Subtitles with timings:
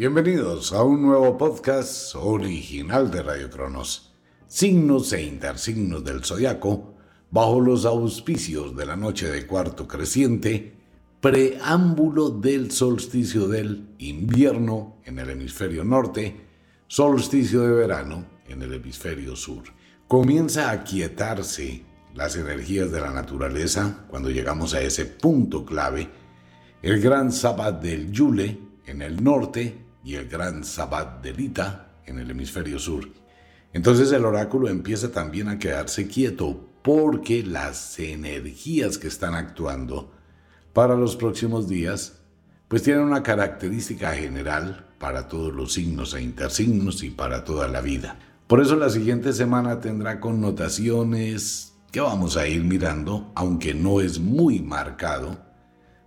[0.00, 4.14] Bienvenidos a un nuevo podcast original de Radio Cronos.
[4.48, 6.94] Signos e intersignos del zodiaco
[7.30, 10.72] bajo los auspicios de la noche de cuarto creciente,
[11.20, 16.46] preámbulo del solsticio del invierno en el hemisferio norte,
[16.86, 19.64] solsticio de verano en el hemisferio sur.
[20.08, 26.08] Comienza a quietarse las energías de la naturaleza cuando llegamos a ese punto clave,
[26.80, 32.18] el gran sabbat del Yule en el norte y el gran sabbat del Ita en
[32.18, 33.08] el hemisferio sur.
[33.72, 40.12] Entonces el oráculo empieza también a quedarse quieto porque las energías que están actuando
[40.72, 42.20] para los próximos días
[42.68, 47.80] pues tienen una característica general para todos los signos e intersignos y para toda la
[47.80, 48.18] vida.
[48.46, 54.20] Por eso la siguiente semana tendrá connotaciones que vamos a ir mirando, aunque no es
[54.20, 55.38] muy marcado,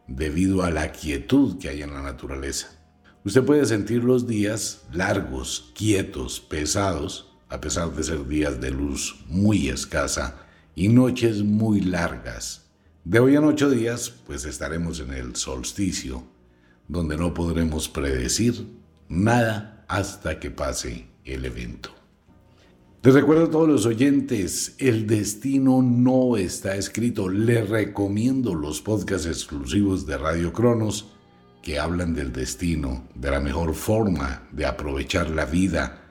[0.08, 2.83] debido a la quietud que hay en la naturaleza.
[3.26, 9.24] Usted puede sentir los días largos, quietos, pesados, a pesar de ser días de luz
[9.30, 12.70] muy escasa y noches muy largas.
[13.06, 16.24] De hoy en ocho días, pues estaremos en el solsticio,
[16.90, 18.68] donde no podremos predecir
[19.08, 21.92] nada hasta que pase el evento.
[23.04, 27.30] Les recuerdo a todos los oyentes, el destino no está escrito.
[27.30, 31.14] Les recomiendo los podcasts exclusivos de Radio Cronos
[31.64, 36.02] que hablan del destino, de la mejor forma de aprovechar la vida,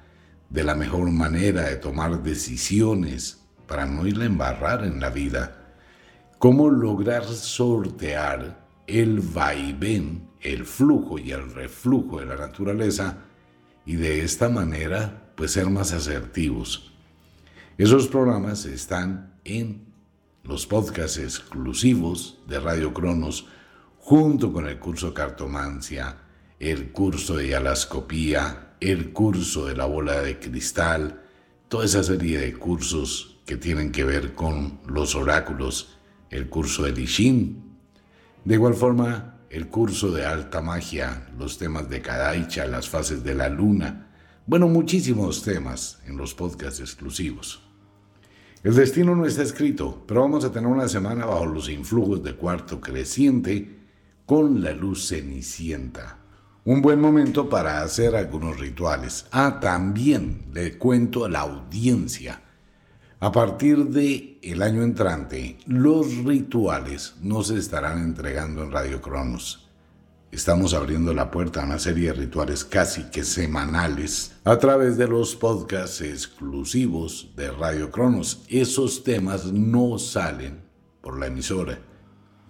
[0.49, 5.75] de la mejor manera de tomar decisiones para no irle a embarrar en la vida.
[6.39, 13.19] Cómo lograr sortear el vaivén, el flujo y el reflujo de la naturaleza
[13.85, 16.93] y de esta manera pues ser más asertivos.
[17.77, 19.85] Esos programas están en
[20.45, 23.47] los podcasts exclusivos de Radio Cronos
[24.03, 26.17] junto con el curso Cartomancia,
[26.59, 31.23] el curso de Alascopía, el curso de la bola de cristal,
[31.69, 35.99] toda esa serie de cursos que tienen que ver con los oráculos,
[36.31, 37.77] el curso de Lishin.
[38.45, 43.37] De igual forma, el curso de alta magia, los temas de Kadaicha, las fases de
[43.37, 44.09] la luna,
[44.47, 47.63] bueno, muchísimos temas en los podcasts exclusivos.
[48.65, 52.35] El destino no está escrito, pero vamos a tener una semana bajo los influjos de
[52.35, 53.82] cuarto creciente
[54.33, 56.17] con la luz cenicienta.
[56.65, 59.27] Un buen momento para hacer algunos rituales.
[59.31, 62.41] Ah, también le cuento a la audiencia.
[63.21, 69.69] A partir de el año entrante, los rituales no se estarán entregando en Radio Cronos
[70.31, 75.09] Estamos abriendo la puerta a una serie de rituales casi que semanales a través de
[75.09, 78.45] los podcasts exclusivos de Radio Cronos.
[78.49, 80.63] Esos temas no salen
[81.03, 81.92] por la emisora.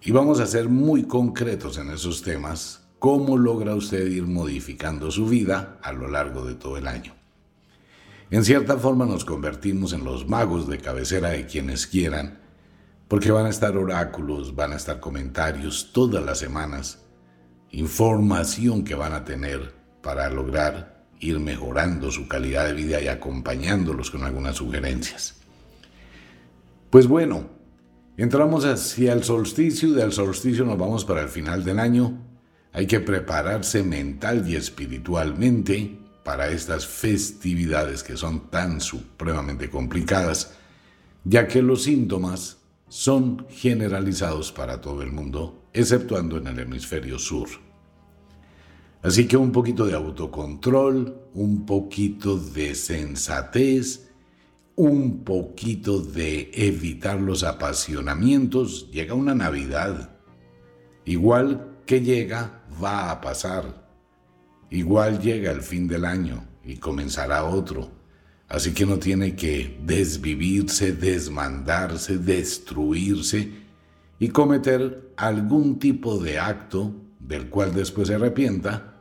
[0.05, 2.83] Y vamos a ser muy concretos en esos temas.
[2.99, 7.15] ¿Cómo logra usted ir modificando su vida a lo largo de todo el año?
[8.31, 12.41] En cierta forma nos convertimos en los magos de cabecera de quienes quieran,
[13.07, 17.03] porque van a estar oráculos, van a estar comentarios todas las semanas
[17.71, 24.11] información que van a tener para lograr ir mejorando su calidad de vida y acompañándolos
[24.11, 25.37] con algunas sugerencias.
[26.91, 27.62] Pues bueno,
[28.17, 32.19] entramos hacia el solsticio y del solsticio nos vamos para el final del año.
[32.73, 40.55] Hay que prepararse mental y espiritualmente para estas festividades que son tan supremamente complicadas,
[41.25, 42.59] ya que los síntomas
[42.89, 47.49] son generalizados para todo el mundo, exceptuando en el hemisferio sur.
[49.03, 54.12] Así que un poquito de autocontrol, un poquito de sensatez,
[54.77, 60.19] un poquito de evitar los apasionamientos, llega una Navidad.
[61.05, 63.87] Igual que llega, va a pasar.
[64.71, 68.03] Igual llega el fin del año y comenzará otro
[68.53, 73.49] Así que no tiene que desvivirse, desmandarse, destruirse
[74.19, 78.92] y cometer algún tipo de acto del cual después se arrepienta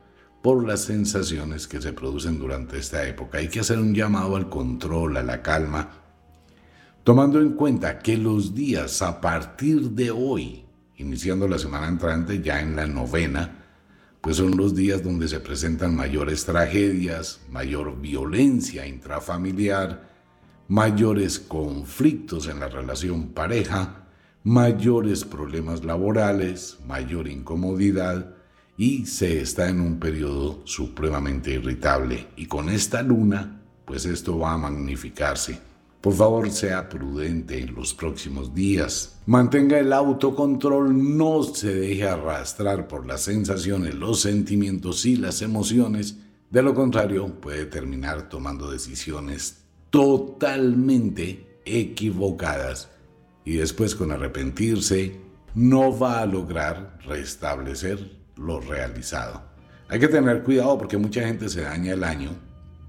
[0.42, 3.38] por las sensaciones que se producen durante esta época.
[3.38, 5.90] Hay que hacer un llamado al control, a la calma,
[7.04, 10.64] tomando en cuenta que los días a partir de hoy,
[10.96, 13.58] iniciando la semana entrante ya en la novena,
[14.20, 20.10] pues son los días donde se presentan mayores tragedias, mayor violencia intrafamiliar,
[20.68, 24.06] mayores conflictos en la relación pareja,
[24.44, 28.41] mayores problemas laborales, mayor incomodidad
[28.82, 32.26] y se está en un periodo supremamente irritable.
[32.34, 35.60] Y con esta luna, pues esto va a magnificarse.
[36.00, 39.20] Por favor, sea prudente en los próximos días.
[39.26, 46.16] Mantenga el autocontrol, no se deje arrastrar por las sensaciones, los sentimientos y las emociones.
[46.50, 52.90] De lo contrario, puede terminar tomando decisiones totalmente equivocadas
[53.44, 55.20] y después con arrepentirse
[55.54, 59.42] no va a lograr restablecer lo realizado.
[59.88, 62.30] Hay que tener cuidado porque mucha gente se daña el año,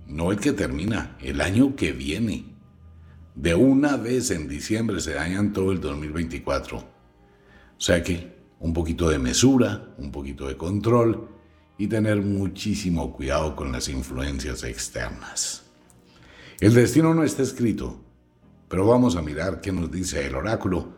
[0.07, 2.45] no el que termina, el año que viene.
[3.35, 6.77] De una vez en diciembre se dañan todo el 2024.
[6.77, 6.85] O
[7.77, 11.27] sea que un poquito de mesura, un poquito de control
[11.77, 15.63] y tener muchísimo cuidado con las influencias externas.
[16.61, 17.99] El destino no está escrito,
[18.69, 20.93] pero vamos a mirar qué nos dice el oráculo,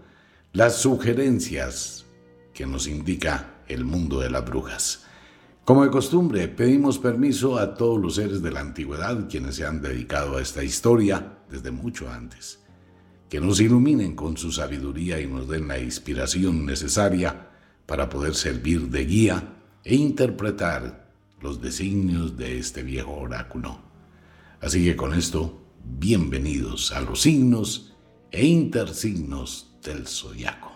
[0.53, 2.05] las sugerencias
[2.53, 5.05] que nos indica el mundo de las brujas.
[5.65, 9.81] Como de costumbre, pedimos permiso a todos los seres de la antigüedad quienes se han
[9.81, 12.59] dedicado a esta historia desde mucho antes,
[13.29, 17.49] que nos iluminen con su sabiduría y nos den la inspiración necesaria
[17.87, 21.09] para poder servir de guía e interpretar
[21.41, 23.79] los designios de este viejo oráculo.
[24.61, 27.93] Así que con esto bienvenidos a los signos
[28.31, 30.74] e intersignos del zodiaco.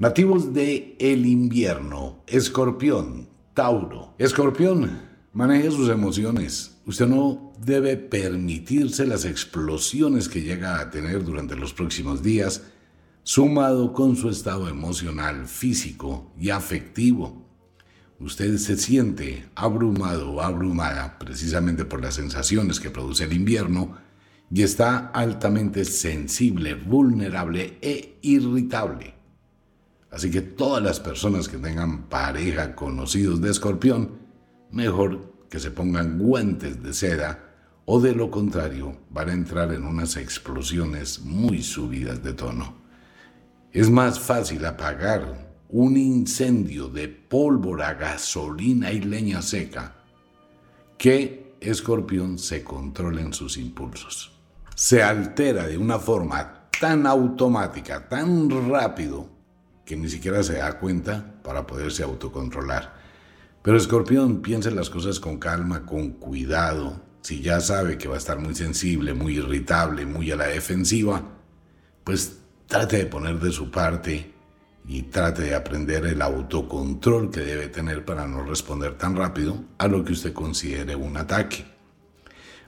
[0.00, 4.14] Nativos de el invierno, Escorpión, Tauro.
[4.16, 4.96] Escorpión,
[5.32, 6.76] maneje sus emociones.
[6.86, 12.62] Usted no debe permitirse las explosiones que llega a tener durante los próximos días,
[13.24, 17.44] sumado con su estado emocional, físico y afectivo.
[18.20, 23.96] Usted se siente abrumado o abrumada precisamente por las sensaciones que produce el invierno,
[24.48, 29.17] y está altamente sensible, vulnerable e irritable.
[30.10, 34.18] Así que todas las personas que tengan pareja conocidos de escorpión,
[34.70, 37.44] mejor que se pongan guantes de seda
[37.84, 42.74] o de lo contrario van a entrar en unas explosiones muy subidas de tono.
[43.72, 49.94] Es más fácil apagar un incendio de pólvora, gasolina y leña seca
[50.96, 54.38] que escorpión se controle en sus impulsos
[54.78, 59.28] se altera de una forma tan automática, tan rápido,
[59.88, 62.94] que ni siquiera se da cuenta para poderse autocontrolar.
[63.62, 67.00] Pero Escorpión piensa en las cosas con calma, con cuidado.
[67.22, 71.22] Si ya sabe que va a estar muy sensible, muy irritable, muy a la defensiva,
[72.04, 74.34] pues trate de poner de su parte
[74.86, 79.88] y trate de aprender el autocontrol que debe tener para no responder tan rápido a
[79.88, 81.64] lo que usted considere un ataque.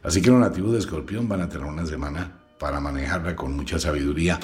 [0.02, 3.78] Así que los nativos de Escorpión van a tener una semana para manejarla con mucha
[3.78, 4.40] sabiduría.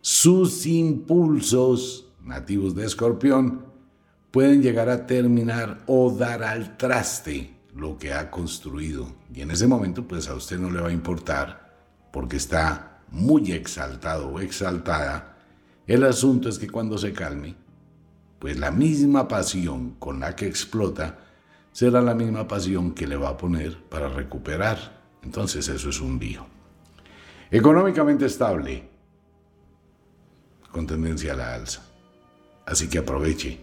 [0.00, 3.66] Sus impulsos nativos de Escorpión
[4.30, 9.12] pueden llegar a terminar o dar al traste lo que ha construido.
[9.32, 11.68] Y en ese momento pues a usted no le va a importar
[12.12, 15.36] porque está muy exaltado o exaltada.
[15.86, 17.54] El asunto es que cuando se calme,
[18.38, 21.18] pues la misma pasión con la que explota
[21.72, 25.00] será la misma pasión que le va a poner para recuperar.
[25.22, 26.46] Entonces eso es un lío.
[27.50, 28.88] Económicamente estable,
[30.70, 31.87] con tendencia a la alza.
[32.68, 33.60] Así que aproveche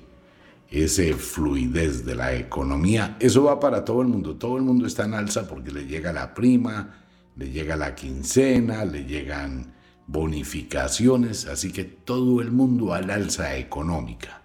[0.71, 3.17] ese fluidez de la economía.
[3.19, 4.35] Eso va para todo el mundo.
[4.35, 7.05] Todo el mundo está en alza porque le llega la prima,
[7.35, 9.75] le llega la quincena, le llegan
[10.07, 11.45] bonificaciones.
[11.45, 14.41] Así que todo el mundo al alza económica.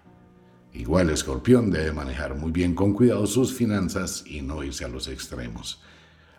[0.73, 5.07] Igual Escorpión debe manejar muy bien con cuidado sus finanzas y no irse a los
[5.07, 5.81] extremos.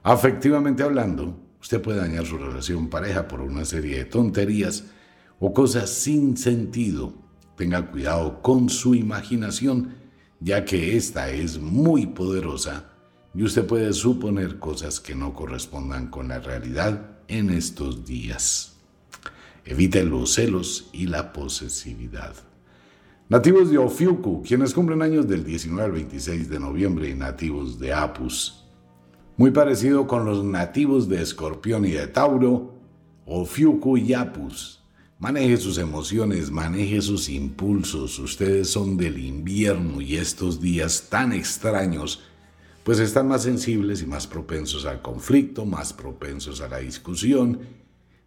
[0.04, 4.84] Afectivamente hablando, usted puede dañar su relación pareja por una serie de tonterías
[5.40, 7.21] o cosas sin sentido.
[7.62, 9.94] Tenga cuidado con su imaginación,
[10.40, 12.90] ya que esta es muy poderosa
[13.32, 18.72] y usted puede suponer cosas que no correspondan con la realidad en estos días.
[19.64, 22.34] Evite los celos y la posesividad.
[23.28, 27.92] Nativos de Ofiuku, quienes cumplen años del 19 al 26 de noviembre y nativos de
[27.92, 28.64] Apus.
[29.36, 32.74] Muy parecido con los nativos de Escorpión y de Tauro,
[33.24, 34.81] Ofiuku y Apus.
[35.22, 38.18] Maneje sus emociones, maneje sus impulsos.
[38.18, 42.24] Ustedes son del invierno y estos días tan extraños,
[42.82, 47.60] pues están más sensibles y más propensos al conflicto, más propensos a la discusión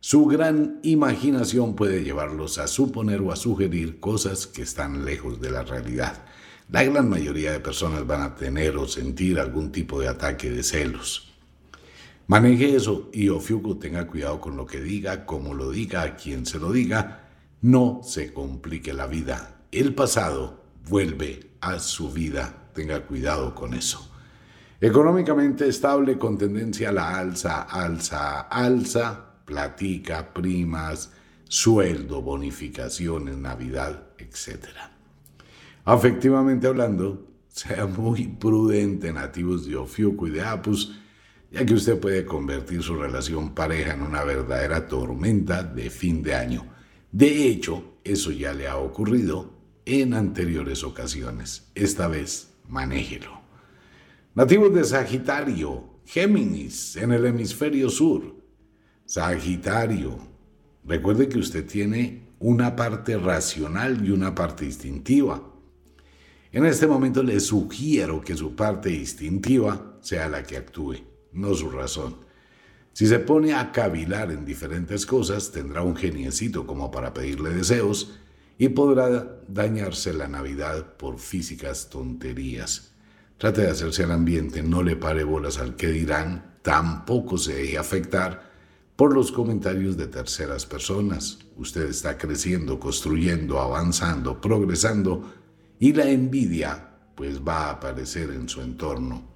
[0.07, 5.49] su gran imaginación puede llevarlos a suponer o a sugerir cosas que están lejos de
[5.49, 6.23] la realidad.
[6.69, 10.61] La gran mayoría de personas van a tener o sentir algún tipo de ataque de
[10.61, 11.34] celos.
[12.27, 16.45] Maneje eso y Ofiuco tenga cuidado con lo que diga, como lo diga, a quien
[16.45, 17.29] se lo diga.
[17.61, 19.61] No se complique la vida.
[19.71, 22.69] El pasado vuelve a su vida.
[22.73, 24.11] Tenga cuidado con eso.
[24.81, 31.11] Económicamente estable con tendencia a la alza, alza, alza platica, primas,
[31.47, 34.65] sueldo, bonificaciones, Navidad, etc.
[35.85, 40.99] Afectivamente hablando, sea muy prudente, nativos de Ofiuco y de Apus,
[41.55, 46.35] ya que usted puede convertir su relación pareja en una verdadera tormenta de fin de
[46.35, 46.65] año.
[47.13, 49.53] De hecho, eso ya le ha ocurrido
[49.85, 51.71] en anteriores ocasiones.
[51.73, 53.39] Esta vez, manéjelo.
[54.33, 58.35] Nativos de Sagitario, Géminis, en el hemisferio sur.
[59.05, 60.17] Sagitario,
[60.83, 65.41] recuerde que usted tiene una parte racional y una parte instintiva.
[66.51, 71.69] En este momento le sugiero que su parte instintiva sea la que actúe, no su
[71.69, 72.17] razón.
[72.93, 78.17] Si se pone a cavilar en diferentes cosas, tendrá un geniecito como para pedirle deseos
[78.57, 82.93] y podrá dañarse la Navidad por físicas tonterías.
[83.37, 87.77] Trate de hacerse al ambiente, no le pare bolas al que dirán, tampoco se deje
[87.77, 88.49] afectar
[88.95, 91.39] por los comentarios de terceras personas.
[91.57, 95.33] Usted está creciendo, construyendo, avanzando, progresando
[95.79, 99.34] y la envidia pues va a aparecer en su entorno.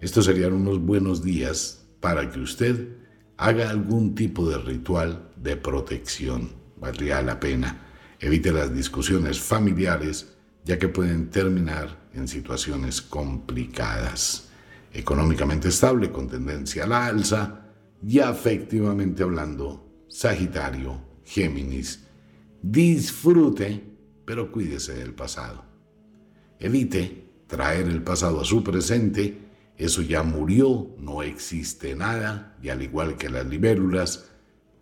[0.00, 2.88] Estos serían unos buenos días para que usted
[3.36, 6.50] haga algún tipo de ritual de protección.
[6.76, 7.86] Valdría la pena.
[8.20, 14.50] Evite las discusiones familiares ya que pueden terminar en situaciones complicadas.
[14.92, 17.66] Económicamente estable con tendencia a la alza
[18.06, 22.04] y afectivamente hablando, Sagitario, Géminis,
[22.62, 23.82] disfrute,
[24.24, 25.64] pero cuídese del pasado.
[26.60, 29.47] Evite traer el pasado a su presente,
[29.78, 34.28] eso ya murió, no existe nada, y al igual que las libélulas,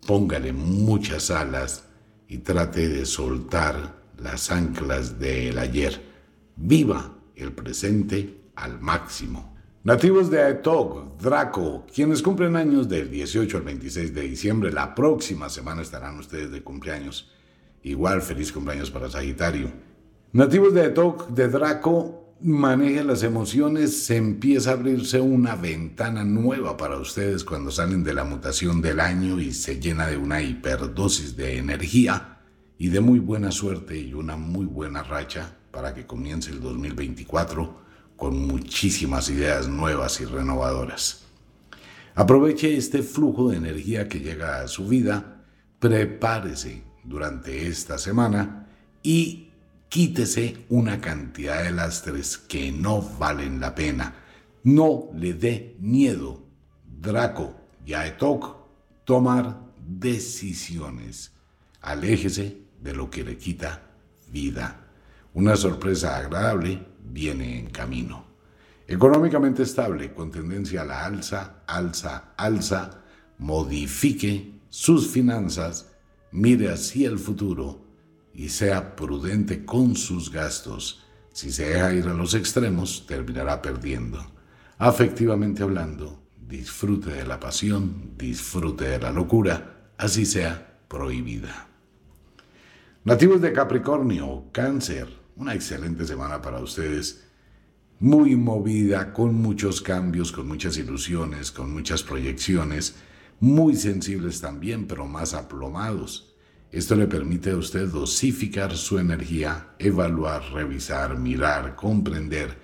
[0.07, 1.83] póngale muchas alas
[2.27, 6.01] y trate de soltar las anclas del ayer.
[6.55, 9.55] Viva el presente al máximo.
[9.83, 15.47] Nativos de Aetok, Draco, quienes cumplen años del 18 al 26 de diciembre, la próxima
[15.47, 17.31] semana estarán ustedes de cumpleaños.
[17.83, 19.71] Igual feliz cumpleaños para Sagitario.
[20.33, 26.77] Nativos de Aetok, de Draco, manejen las emociones, se empieza a abrirse una ventana nueva
[26.77, 31.35] para ustedes cuando salen de la mutación del año y se llena de una hiperdosis
[31.35, 32.39] de energía
[32.77, 37.81] y de muy buena suerte y una muy buena racha para que comience el 2024
[38.15, 41.23] con muchísimas ideas nuevas y renovadoras.
[42.15, 45.43] Aproveche este flujo de energía que llega a su vida,
[45.79, 48.67] prepárese durante esta semana
[49.03, 49.46] y
[49.89, 54.15] quítese una cantidad de lastres que no valen la pena.
[54.63, 56.43] No le dé miedo,
[56.83, 58.57] Draco y Aetok,
[59.05, 61.31] tomar decisiones.
[61.81, 63.81] Aléjese de lo que le quita
[64.29, 64.87] vida.
[65.33, 68.25] Una sorpresa agradable viene en camino.
[68.87, 73.03] Económicamente estable, con tendencia a la alza, alza, alza,
[73.37, 75.93] modifique sus finanzas,
[76.31, 77.86] mire hacia el futuro
[78.37, 81.03] y sea prudente con sus gastos.
[81.33, 84.23] Si se deja ir a los extremos, terminará perdiendo.
[84.77, 91.67] Afectivamente hablando, disfrute de la pasión, disfrute de la locura, así sea prohibida.
[93.05, 97.23] Nativos de Capricornio, Cáncer, una excelente semana para ustedes,
[97.99, 102.97] muy movida, con muchos cambios, con muchas ilusiones, con muchas proyecciones,
[103.39, 106.26] muy sensibles también, pero más aplomados.
[106.71, 112.57] Esto le permite a usted dosificar su energía, evaluar, revisar, mirar, comprender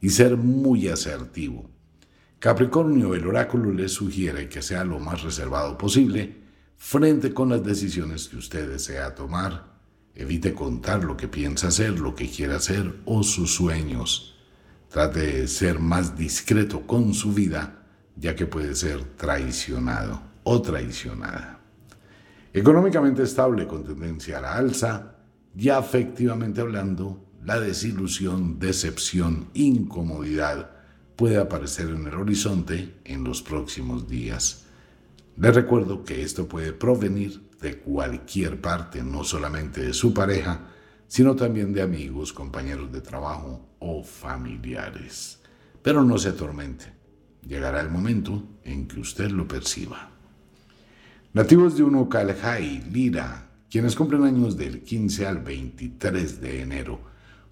[0.00, 1.70] y ser muy asertivo.
[2.38, 6.44] Capricornio, el oráculo le sugiere que sea lo más reservado posible
[6.76, 9.76] frente con las decisiones que usted desea tomar
[10.18, 14.34] Evite contar lo que piensa hacer, lo que quiere hacer o sus sueños.
[14.88, 17.84] Trate de ser más discreto con su vida,
[18.16, 21.55] ya que puede ser traicionado o traicionada.
[22.56, 25.18] Económicamente estable con tendencia a la alza,
[25.54, 30.70] ya afectivamente hablando, la desilusión, decepción, incomodidad
[31.16, 34.64] puede aparecer en el horizonte en los próximos días.
[35.36, 40.68] Les recuerdo que esto puede provenir de cualquier parte, no solamente de su pareja,
[41.08, 45.42] sino también de amigos, compañeros de trabajo o familiares.
[45.82, 46.86] Pero no se atormente,
[47.46, 50.15] llegará el momento en que usted lo perciba.
[51.36, 56.98] Nativos de Unucalhai, Lira, quienes cumplen años del 15 al 23 de enero,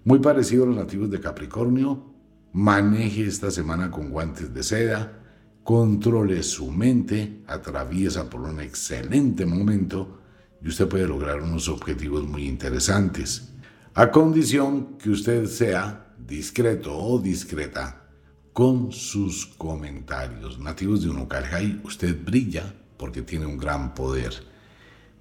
[0.03, 2.03] muy parecidos a los nativos de Capricornio,
[2.51, 5.21] maneje esta semana con guantes de seda,
[5.63, 10.19] controle su mente, atraviesa por un excelente momento
[10.63, 13.53] y usted puede lograr unos objetivos muy interesantes,
[13.93, 18.07] a condición que usted sea discreto o discreta
[18.51, 20.57] con sus comentarios.
[20.57, 24.33] Nativos de Unucarjay, usted brilla porque tiene un gran poder.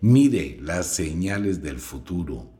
[0.00, 2.50] Mire las señales del futuro.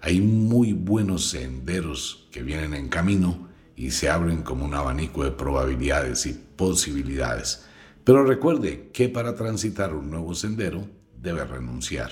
[0.00, 5.30] Hay muy buenos senderos que vienen en camino y se abren como un abanico de
[5.30, 7.64] probabilidades y posibilidades.
[8.04, 10.88] Pero recuerde que para transitar un nuevo sendero
[11.20, 12.10] debe renunciar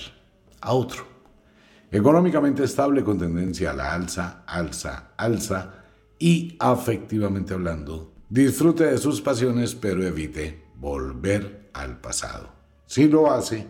[0.61, 1.07] a otro.
[1.89, 5.83] Económicamente estable con tendencia a la alza, alza, alza
[6.19, 12.49] y afectivamente hablando, disfrute de sus pasiones pero evite volver al pasado.
[12.85, 13.67] Si lo hace,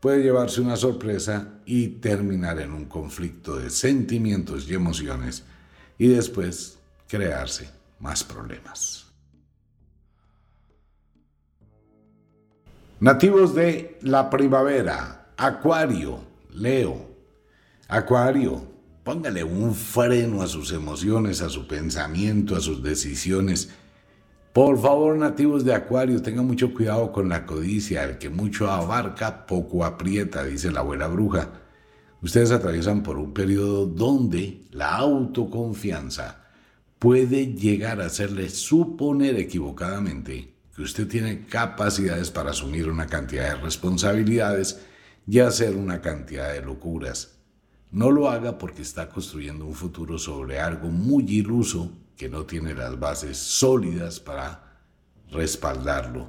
[0.00, 5.44] puede llevarse una sorpresa y terminar en un conflicto de sentimientos y emociones
[5.98, 9.06] y después crearse más problemas.
[13.00, 16.20] Nativos de la primavera, Acuario,
[16.52, 17.08] Leo.
[17.88, 18.62] Acuario,
[19.02, 23.70] póngale un freno a sus emociones, a su pensamiento, a sus decisiones.
[24.60, 28.04] Por favor, nativos de Acuario, tengan mucho cuidado con la codicia.
[28.04, 31.48] El que mucho abarca, poco aprieta, dice la abuela bruja.
[32.20, 36.44] Ustedes atraviesan por un periodo donde la autoconfianza
[36.98, 43.62] puede llegar a hacerle suponer equivocadamente que usted tiene capacidades para asumir una cantidad de
[43.62, 44.78] responsabilidades
[45.26, 47.38] y hacer una cantidad de locuras.
[47.92, 51.90] No lo haga porque está construyendo un futuro sobre algo muy iluso
[52.20, 54.78] que no tiene las bases sólidas para
[55.30, 56.28] respaldarlo.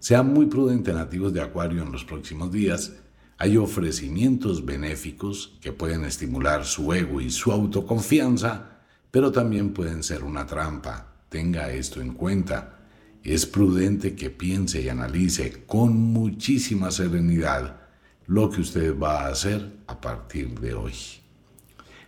[0.00, 2.94] Sean muy prudentes nativos de Acuario en los próximos días.
[3.38, 8.80] Hay ofrecimientos benéficos que pueden estimular su ego y su autoconfianza
[9.12, 11.14] pero también pueden ser una trampa.
[11.28, 12.80] Tenga esto en cuenta.
[13.22, 17.76] Es prudente que piense y analice con muchísima serenidad
[18.26, 21.19] lo que usted va a hacer a partir de hoy.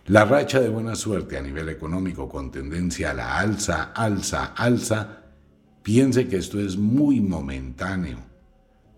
[0.07, 5.23] La racha de buena suerte a nivel económico con tendencia a la alza, alza, alza,
[5.81, 8.17] piense que esto es muy momentáneo.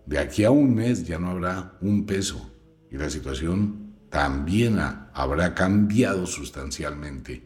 [0.08, 2.52] De aquí a un mes ya no habrá un peso
[2.90, 4.80] y la situación también
[5.14, 7.44] habrá cambiado sustancialmente.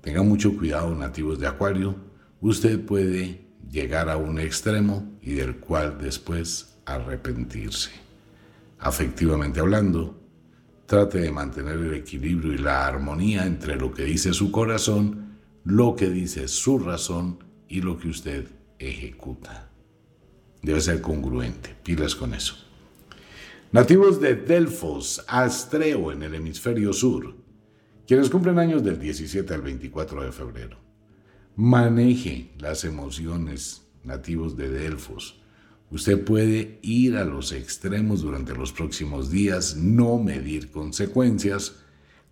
[0.00, 1.94] Tenga mucho cuidado, nativos de Acuario,
[2.40, 7.92] usted puede llegar a un extremo y del cual después arrepentirse.
[8.80, 10.21] Afectivamente hablando,
[10.86, 15.96] trate de mantener el equilibrio y la armonía entre lo que dice su corazón, lo
[15.96, 18.46] que dice su razón y lo que usted
[18.78, 19.70] ejecuta.
[20.62, 22.54] Debe ser congruente, pilas con eso.
[23.72, 27.34] Nativos de Delfos, Astreo en el hemisferio sur,
[28.06, 30.78] quienes cumplen años del 17 al 24 de febrero.
[31.56, 35.41] Maneje las emociones nativos de Delfos.
[35.92, 41.76] Usted puede ir a los extremos durante los próximos días, no medir consecuencias,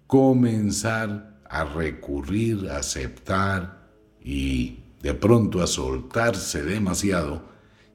[0.06, 7.48] comenzar a recurrir, a aceptar y de pronto a soltarse demasiado,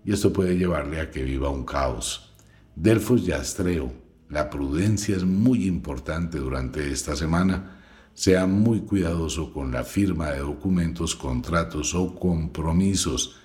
[0.06, 2.34] y esto puede llevarle a que viva un caos.
[2.76, 7.80] Delfos y Astreo la prudencia es muy importante durante esta semana.
[8.14, 13.36] Sea muy cuidadoso con la firma de documentos, contratos o compromisos.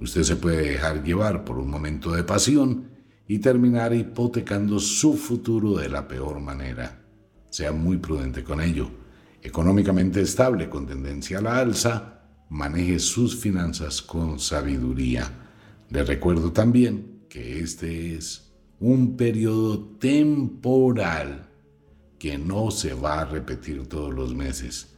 [0.00, 2.88] Usted se puede dejar llevar por un momento de pasión
[3.28, 7.04] y terminar hipotecando su futuro de la peor manera.
[7.50, 8.90] Sea muy prudente con ello.
[9.42, 15.30] Económicamente estable con tendencia a la alza, maneje sus finanzas con sabiduría.
[15.90, 21.48] Le recuerdo también que este es un periodo temporal
[22.18, 24.96] que no se va a repetir todos los meses.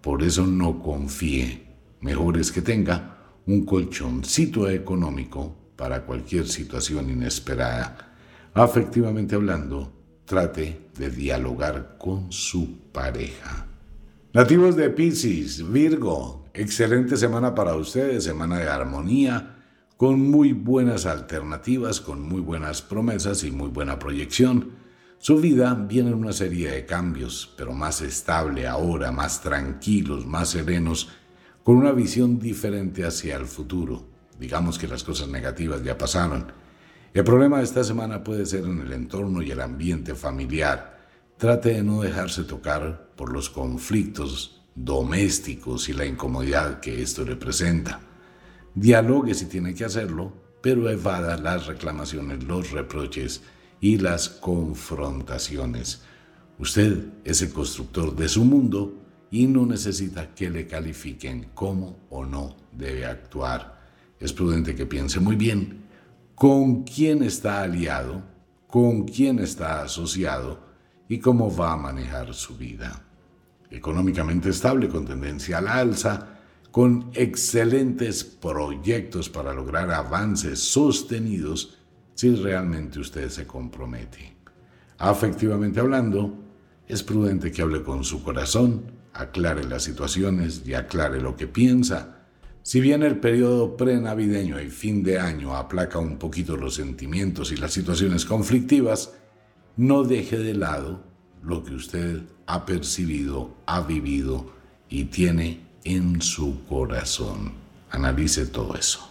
[0.00, 1.64] Por eso no confíe.
[2.00, 3.13] Mejor es que tenga
[3.46, 8.14] un colchoncito económico para cualquier situación inesperada.
[8.54, 9.92] Afectivamente hablando,
[10.24, 13.66] trate de dialogar con su pareja.
[14.32, 19.56] Nativos de Pisces, Virgo, excelente semana para ustedes, semana de armonía,
[19.96, 24.72] con muy buenas alternativas, con muy buenas promesas y muy buena proyección.
[25.18, 30.50] Su vida viene en una serie de cambios, pero más estable ahora, más tranquilos, más
[30.50, 31.10] serenos,
[31.64, 34.06] con una visión diferente hacia el futuro.
[34.38, 36.52] Digamos que las cosas negativas ya pasaron.
[37.14, 40.98] El problema de esta semana puede ser en el entorno y el ambiente familiar.
[41.38, 48.00] Trate de no dejarse tocar por los conflictos domésticos y la incomodidad que esto representa.
[48.74, 53.42] Dialogue si tiene que hacerlo, pero evada las reclamaciones, los reproches
[53.80, 56.02] y las confrontaciones.
[56.58, 59.03] Usted es el constructor de su mundo
[59.34, 63.80] y no necesita que le califiquen cómo o no debe actuar.
[64.20, 65.86] Es prudente que piense muy bien
[66.36, 68.22] con quién está aliado,
[68.68, 70.60] con quién está asociado
[71.08, 73.02] y cómo va a manejar su vida.
[73.72, 76.38] Económicamente estable con tendencia a la alza,
[76.70, 81.76] con excelentes proyectos para lograr avances sostenidos
[82.14, 84.36] si realmente usted se compromete.
[84.98, 86.38] Afectivamente hablando,
[86.86, 92.18] es prudente que hable con su corazón, aclare las situaciones y aclare lo que piensa.
[92.62, 97.56] Si bien el periodo prenavideño y fin de año aplaca un poquito los sentimientos y
[97.56, 99.12] las situaciones conflictivas,
[99.76, 101.02] no deje de lado
[101.42, 104.52] lo que usted ha percibido, ha vivido
[104.88, 107.52] y tiene en su corazón.
[107.90, 109.10] Analice todo eso.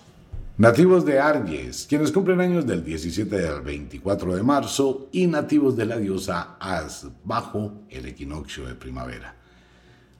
[0.57, 5.85] Nativos de Aries, quienes cumplen años del 17 al 24 de marzo, y nativos de
[5.85, 9.35] la diosa As, bajo el equinoccio de primavera.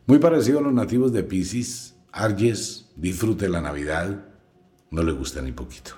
[0.05, 4.25] Muy parecido a los nativos de Pisces, Aries disfrute la Navidad,
[4.91, 5.91] no le gusta ni poquito.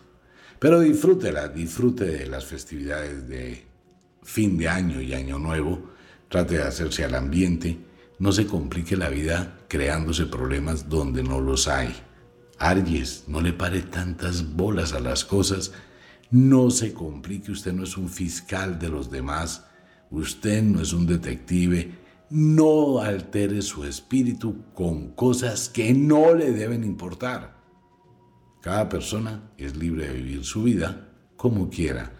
[0.60, 3.65] Pero disfrútela, disfrute de las festividades de
[4.22, 5.89] fin de año y año nuevo,
[6.30, 7.80] trate de hacerse al ambiente,
[8.20, 11.96] no se complique la vida creándose problemas donde no los hay.
[12.60, 15.72] Aries, no le pare tantas bolas a las cosas,
[16.30, 19.65] no se complique, usted no es un fiscal de los demás,
[20.12, 26.84] usted no es un detective, no altere su espíritu con cosas que no le deben
[26.84, 27.56] importar.
[28.62, 32.12] Cada persona es libre de vivir su vida como quiera.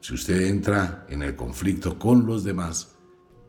[0.00, 2.96] Si usted entra en el conflicto con los demás,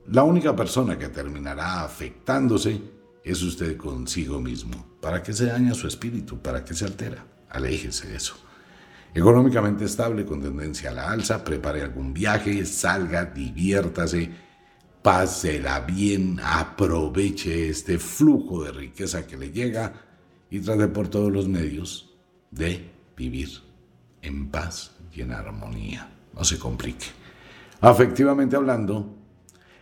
[0.07, 2.81] la única persona que terminará afectándose
[3.23, 4.97] es usted consigo mismo.
[4.99, 6.41] ¿Para qué se daña su espíritu?
[6.41, 7.25] ¿Para qué se altera?
[7.49, 8.35] Aléjese de eso.
[9.13, 14.31] Económicamente estable, con tendencia a la alza, prepare algún viaje, salga, diviértase,
[15.01, 19.93] pásela bien, aproveche este flujo de riqueza que le llega
[20.49, 22.17] y trate por todos los medios
[22.51, 23.49] de vivir
[24.21, 26.11] en paz y en armonía.
[26.33, 27.07] No se complique.
[27.81, 29.15] Afectivamente hablando,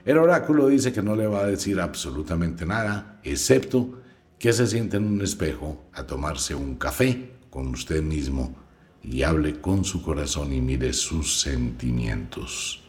[0.06, 4.02] el oráculo dice que no le va a decir absolutamente nada, excepto
[4.38, 8.56] que se siente en un espejo a tomarse un café con usted mismo
[9.04, 12.84] y hable con su corazón y mire sus sentimientos.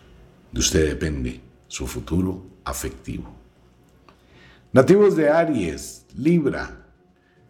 [0.52, 3.32] De usted depende su futuro afectivo.
[4.72, 6.86] Nativos de Aries, Libra.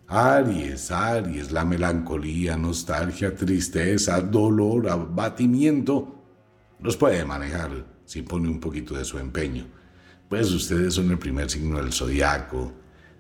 [0.07, 6.25] Aries, Aries, la melancolía, nostalgia, tristeza, dolor, abatimiento,
[6.81, 9.67] los puede manejar si pone un poquito de su empeño.
[10.29, 12.73] Pues ustedes son el primer signo del zodiaco,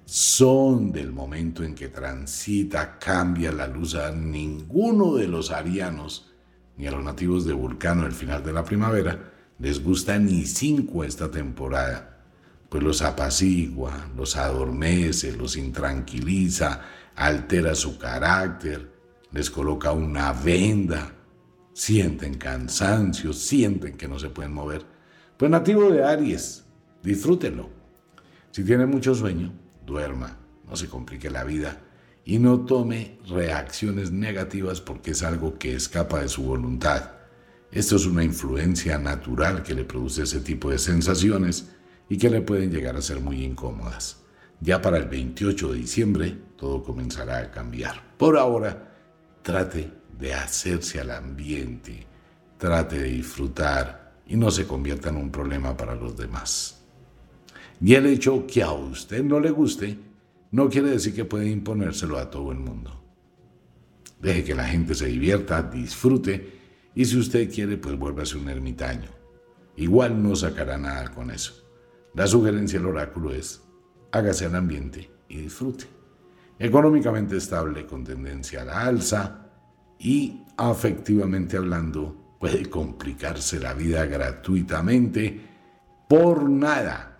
[0.04, 6.32] son del momento en que transita, cambia la luz a ninguno de los arianos,
[6.78, 11.04] ni a los nativos de Vulcano el final de la primavera, les gusta ni cinco
[11.04, 12.18] esta temporada,
[12.68, 16.80] pues los apacigua, los adormece, los intranquiliza,
[17.16, 18.90] altera su carácter,
[19.32, 21.12] les coloca una venda,
[21.72, 24.84] sienten cansancio, sienten que no se pueden mover.
[25.36, 26.64] Pues nativo de Aries,
[27.02, 27.70] disfrútenlo.
[28.50, 29.52] Si tiene mucho sueño,
[29.84, 30.36] duerma,
[30.68, 31.80] no se complique la vida
[32.24, 37.17] y no tome reacciones negativas porque es algo que escapa de su voluntad.
[37.70, 41.68] Esto es una influencia natural que le produce ese tipo de sensaciones
[42.08, 44.22] y que le pueden llegar a ser muy incómodas.
[44.60, 48.16] Ya para el 28 de diciembre todo comenzará a cambiar.
[48.16, 48.96] Por ahora,
[49.42, 52.06] trate de hacerse al ambiente,
[52.56, 56.82] trate de disfrutar y no se convierta en un problema para los demás.
[57.80, 59.98] Y el hecho que a usted no le guste
[60.50, 63.04] no quiere decir que puede imponérselo a todo el mundo.
[64.20, 66.57] Deje que la gente se divierta, disfrute
[66.98, 69.08] y si usted quiere pues vuélvase un ermitaño.
[69.76, 71.52] Igual no sacará nada con eso.
[72.12, 73.62] La sugerencia del oráculo es
[74.10, 75.84] hágase al ambiente y disfrute.
[76.58, 79.48] Económicamente estable con tendencia a la alza,
[79.96, 85.40] y afectivamente hablando puede complicarse la vida gratuitamente
[86.08, 87.16] por nada,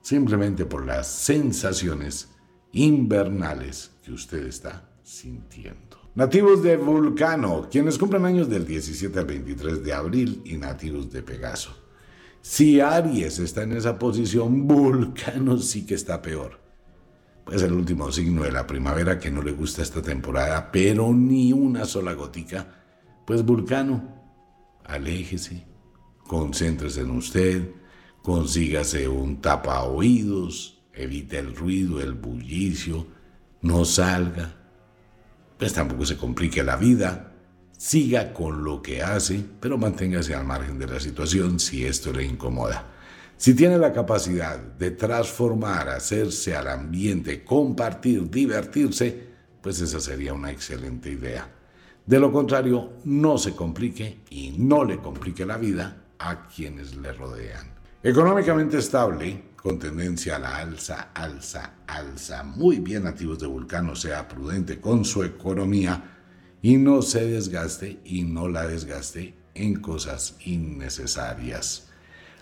[0.00, 2.30] simplemente por las sensaciones
[2.70, 5.91] invernales que usted está sintiendo.
[6.14, 11.22] Nativos de Vulcano, quienes cumplen años del 17 al 23 de abril y nativos de
[11.22, 11.74] Pegaso.
[12.42, 16.60] Si Aries está en esa posición, Vulcano sí que está peor.
[17.50, 21.54] Es el último signo de la primavera que no le gusta esta temporada, pero ni
[21.54, 22.84] una sola gotica,
[23.26, 24.22] pues Vulcano,
[24.84, 25.64] aléjese,
[26.26, 27.70] concéntrese en usted,
[28.20, 33.06] consígase un tapa oídos, evite el ruido, el bullicio,
[33.62, 34.61] no salga,
[35.58, 37.32] pues tampoco se complique la vida,
[37.76, 42.24] siga con lo que hace, pero manténgase al margen de la situación si esto le
[42.24, 42.88] incomoda.
[43.36, 50.52] Si tiene la capacidad de transformar, hacerse al ambiente, compartir, divertirse, pues esa sería una
[50.52, 51.48] excelente idea.
[52.06, 57.12] De lo contrario, no se complique y no le complique la vida a quienes le
[57.12, 57.72] rodean.
[58.02, 64.26] Económicamente estable, con tendencia a la alza, alza, alza, muy bien nativos de Vulcano, sea
[64.26, 66.18] prudente con su economía
[66.60, 71.88] y no se desgaste y no la desgaste en cosas innecesarias.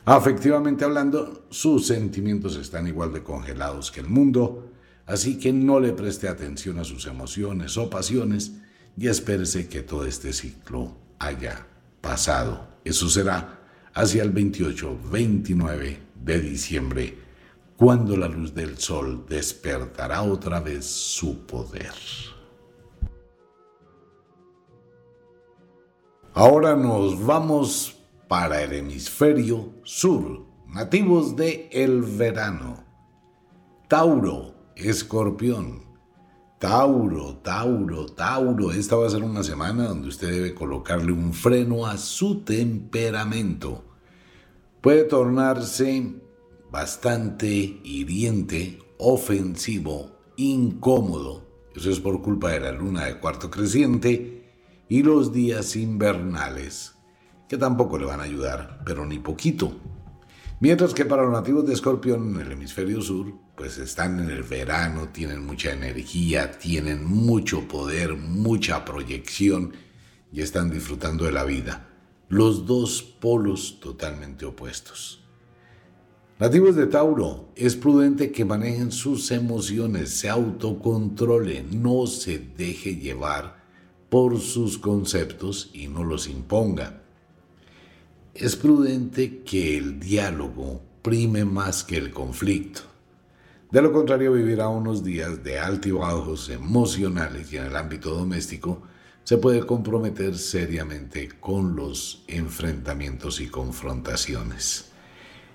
[0.06, 4.72] Afectivamente hablando, sus sentimientos están igual de congelados que el mundo,
[5.04, 8.52] así que no le preste atención a sus emociones o pasiones
[8.96, 11.66] y espérese que todo este ciclo haya
[12.00, 12.66] pasado.
[12.82, 13.60] Eso será
[13.92, 17.18] hacia el 28-29 de diciembre,
[17.76, 21.94] cuando la luz del sol despertará otra vez su poder.
[26.34, 27.96] Ahora nos vamos
[28.28, 32.84] para el hemisferio sur, nativos de el verano.
[33.88, 35.90] Tauro, escorpión.
[36.60, 38.70] Tauro, Tauro, Tauro.
[38.70, 43.89] Esta va a ser una semana donde usted debe colocarle un freno a su temperamento.
[44.80, 46.14] Puede tornarse
[46.70, 47.46] bastante
[47.84, 51.46] hiriente, ofensivo, incómodo.
[51.76, 54.54] Eso es por culpa de la luna de cuarto creciente
[54.88, 56.94] y los días invernales,
[57.46, 59.76] que tampoco le van a ayudar, pero ni poquito.
[60.60, 64.44] Mientras que para los nativos de Escorpión en el hemisferio sur, pues están en el
[64.44, 69.74] verano, tienen mucha energía, tienen mucho poder, mucha proyección
[70.32, 71.89] y están disfrutando de la vida.
[72.30, 75.20] Los dos polos totalmente opuestos.
[76.38, 83.64] Nativos de Tauro, es prudente que manejen sus emociones, se autocontrole, no se deje llevar
[84.08, 87.02] por sus conceptos y no los imponga.
[88.32, 92.82] Es prudente que el diálogo prime más que el conflicto.
[93.72, 98.82] De lo contrario, vivirá unos días de altibajos emocionales y en el ámbito doméstico
[99.24, 104.90] se puede comprometer seriamente con los enfrentamientos y confrontaciones.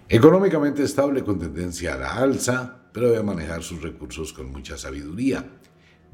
[0.07, 5.45] Económicamente estable con tendencia a la alza, pero debe manejar sus recursos con mucha sabiduría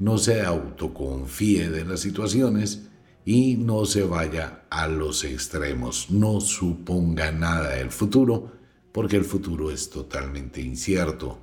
[0.02, 2.88] no se autoconfíe de las situaciones
[3.24, 8.50] y no se vaya a los extremos, no suponga nada del futuro,
[8.90, 11.38] porque el futuro es totalmente incierto.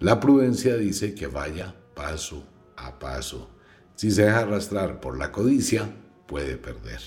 [0.00, 2.44] La prudencia dice que vaya paso
[2.76, 3.48] a paso.
[3.94, 5.94] Si se deja arrastrar por la codicia,
[6.26, 7.00] puede perder.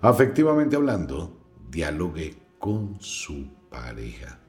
[0.00, 1.38] Afectivamente hablando,
[1.70, 4.40] dialogue con su pareja.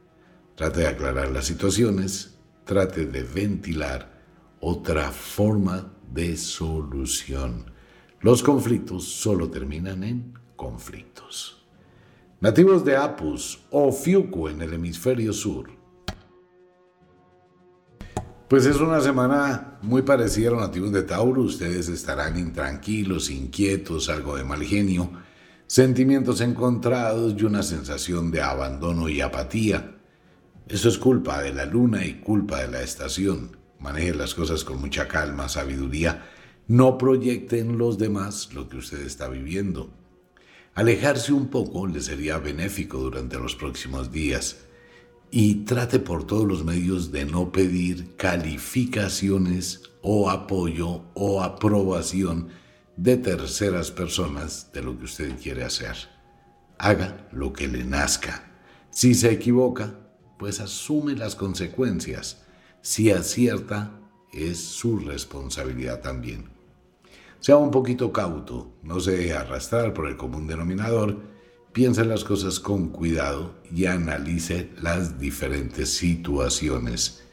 [0.55, 4.21] Trate de aclarar las situaciones, trate de ventilar
[4.61, 7.71] otra forma de solución.
[8.21, 11.65] Los conflictos solo terminan en conflictos.
[12.41, 15.78] Nativos de Apus o Fiuco en el hemisferio sur.
[18.49, 21.43] Pues es una semana muy parecida a los nativos de Tauro.
[21.43, 25.11] Ustedes estarán intranquilos, inquietos, algo de mal genio,
[25.67, 29.95] sentimientos encontrados y una sensación de abandono y apatía.
[30.67, 34.79] Eso es culpa de la luna y culpa de la estación manejen las cosas con
[34.79, 36.25] mucha calma, sabiduría,
[36.67, 39.89] no proyecten los demás lo que usted está viviendo.
[40.75, 44.57] Alejarse un poco le sería benéfico durante los próximos días
[45.31, 52.49] y trate por todos los medios de no pedir calificaciones o apoyo o aprobación
[52.95, 55.95] de terceras personas de lo que usted quiere hacer.
[56.77, 58.51] Haga lo que le nazca.
[58.89, 59.95] Si se equivoca,
[60.37, 62.43] pues asume las consecuencias
[62.81, 63.91] si acierta,
[64.31, 66.49] es su responsabilidad también.
[67.39, 71.19] Sea un poquito cauto, no se deje arrastrar por el común denominador,
[71.73, 77.23] piense las cosas con cuidado y analice las diferentes situaciones.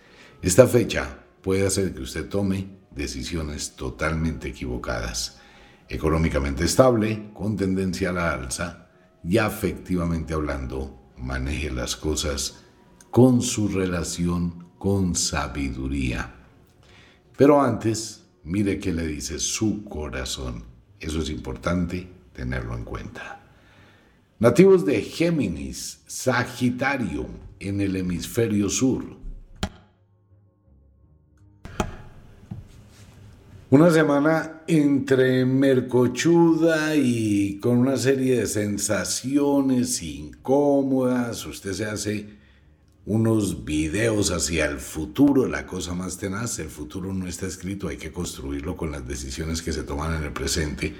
[0.42, 5.40] Esta fecha puede hacer que usted tome decisiones totalmente equivocadas.
[5.88, 8.88] Económicamente estable, con tendencia a la alza
[9.22, 12.64] y afectivamente hablando, maneje las cosas
[13.10, 16.34] con su relación con sabiduría.
[17.36, 20.64] Pero antes, mire qué le dice su corazón.
[21.00, 23.45] Eso es importante tenerlo en cuenta.
[24.38, 27.26] Nativos de Géminis, Sagitario,
[27.58, 29.16] en el hemisferio sur.
[33.70, 41.46] Una semana entre mercochuda y con una serie de sensaciones incómodas.
[41.46, 42.28] Usted se hace
[43.06, 47.96] unos videos hacia el futuro, la cosa más tenaz, el futuro no está escrito, hay
[47.96, 50.92] que construirlo con las decisiones que se toman en el presente.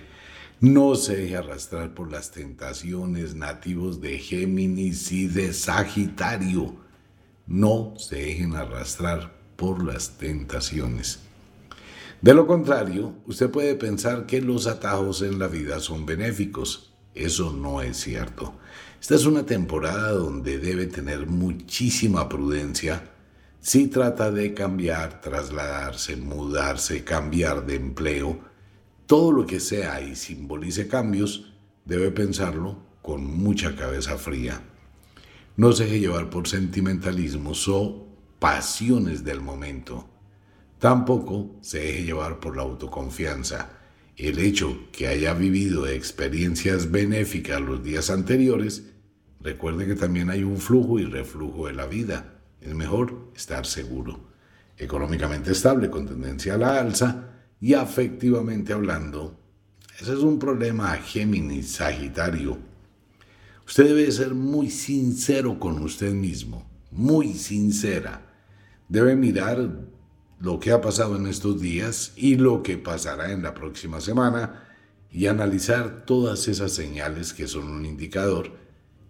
[0.61, 6.75] No se deje arrastrar por las tentaciones nativos de Géminis y de Sagitario.
[7.47, 11.19] No se dejen arrastrar por las tentaciones.
[12.23, 16.95] De lo contrario, usted puede pensar que los atajos en la vida son benéficos.
[17.14, 18.55] Eso no es cierto.
[18.99, 23.11] Esta es una temporada donde debe tener muchísima prudencia
[23.61, 28.56] si trata de cambiar, trasladarse, mudarse, cambiar de empleo.
[29.07, 31.53] Todo lo que sea y simbolice cambios,
[31.85, 34.62] debe pensarlo con mucha cabeza fría.
[35.57, 38.07] No se deje llevar por sentimentalismos o
[38.38, 40.09] pasiones del momento.
[40.79, 43.71] Tampoco se deje llevar por la autoconfianza.
[44.16, 48.90] El hecho que haya vivido experiencias benéficas los días anteriores,
[49.40, 52.40] recuerde que también hay un flujo y reflujo de la vida.
[52.61, 54.21] Es mejor estar seguro.
[54.77, 57.26] Económicamente estable con tendencia a la alza
[57.61, 59.38] y afectivamente hablando,
[60.01, 62.59] ese es un problema Géminis, Sagitario.
[63.66, 68.23] Usted debe ser muy sincero con usted mismo, muy sincera.
[68.88, 69.71] Debe mirar
[70.38, 74.64] lo que ha pasado en estos días y lo que pasará en la próxima semana
[75.11, 78.53] y analizar todas esas señales que son un indicador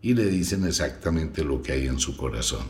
[0.00, 2.66] y le dicen exactamente lo que hay en su corazón.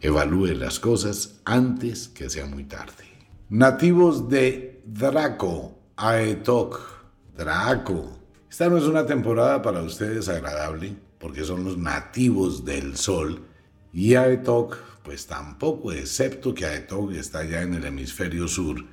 [0.00, 3.04] Evalúe las cosas antes que sea muy tarde.
[3.50, 6.80] Nativos de Draco, Aetok,
[7.36, 8.20] Draco.
[8.48, 13.42] Esta no es una temporada para ustedes agradable porque son los nativos del sol
[13.92, 18.84] y Aetok pues tampoco, excepto que Aetok está ya en el hemisferio sur,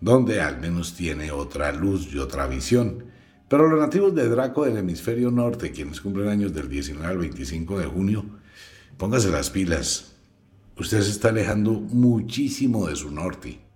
[0.00, 3.04] donde al menos tiene otra luz y otra visión.
[3.50, 7.78] Pero los nativos de Draco del hemisferio norte, quienes cumplen años del 19 al 25
[7.78, 8.24] de junio,
[8.96, 10.14] póngase las pilas.
[10.78, 13.67] Usted se está alejando muchísimo de su norte.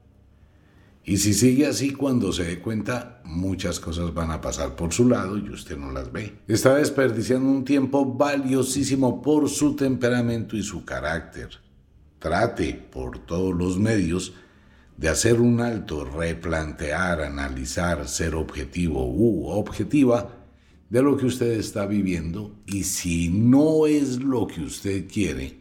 [1.04, 5.08] Y si sigue así, cuando se dé cuenta, muchas cosas van a pasar por su
[5.08, 6.38] lado y usted no las ve.
[6.46, 11.48] Está desperdiciando un tiempo valiosísimo por su temperamento y su carácter.
[12.20, 14.34] Trate por todos los medios
[14.96, 20.38] de hacer un alto, replantear, analizar, ser objetivo u objetiva
[20.88, 25.58] de lo que usted está viviendo y si no es lo que usted quiere,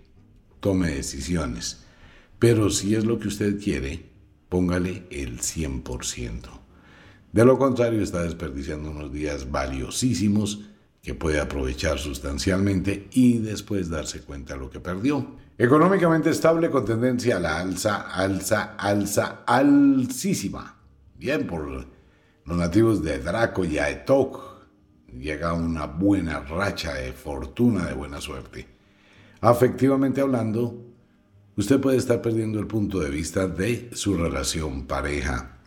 [0.60, 1.86] tome decisiones.
[2.38, 4.11] Pero si es lo que usted quiere,
[4.52, 6.42] póngale el 100%.
[7.32, 10.66] De lo contrario, está desperdiciando unos días valiosísimos
[11.02, 15.38] que puede aprovechar sustancialmente y después darse cuenta de lo que perdió.
[15.58, 20.82] Económicamente estable con tendencia a la alza, alza, alza, alcísima.
[21.18, 21.66] Bien, por
[22.44, 24.66] los nativos de Draco y Aetok
[25.18, 28.68] llega una buena racha de fortuna, de buena suerte.
[29.40, 30.91] Afectivamente hablando,
[31.56, 35.58] usted puede estar perdiendo el punto de vista de su relación pareja.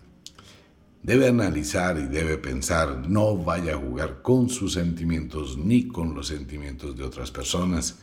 [1.02, 6.28] Debe analizar y debe pensar, no vaya a jugar con sus sentimientos ni con los
[6.28, 7.98] sentimientos de otras personas.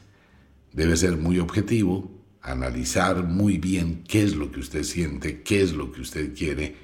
[0.71, 5.73] Debe ser muy objetivo, analizar muy bien qué es lo que usted siente, qué es
[5.73, 6.75] lo que usted quiere,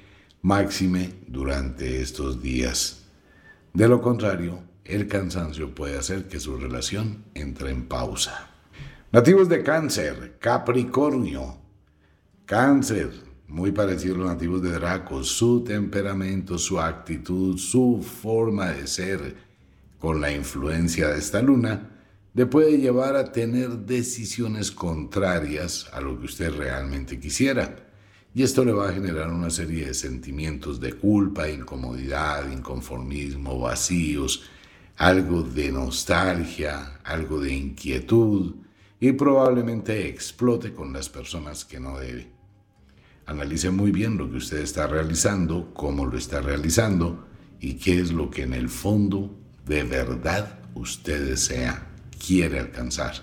[0.42, 3.04] máxime durante estos días.
[3.72, 8.57] De lo contrario, el cansancio puede hacer que su relación entre en pausa.
[9.10, 11.56] Nativos de cáncer, Capricornio.
[12.44, 13.10] Cáncer,
[13.46, 19.34] muy parecido a los nativos de Draco, su temperamento, su actitud, su forma de ser,
[19.98, 21.88] con la influencia de esta luna,
[22.34, 27.76] le puede llevar a tener decisiones contrarias a lo que usted realmente quisiera.
[28.34, 34.44] Y esto le va a generar una serie de sentimientos de culpa, incomodidad, inconformismo, vacíos,
[34.98, 38.67] algo de nostalgia, algo de inquietud,
[39.00, 42.28] y probablemente explote con las personas que no debe.
[43.26, 47.26] Analice muy bien lo que usted está realizando, cómo lo está realizando
[47.60, 51.86] y qué es lo que en el fondo de verdad usted desea,
[52.24, 53.14] quiere alcanzar.